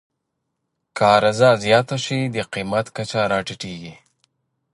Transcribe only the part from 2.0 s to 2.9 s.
شي، د قیمت